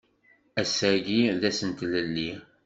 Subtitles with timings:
[0.61, 2.31] Ass-agi d ass n tlelli